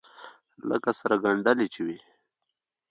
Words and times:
لکه 0.69 0.91
سره 0.99 1.15
گنډلې 1.23 1.67
چې 1.73 1.81
وي. 1.85 1.99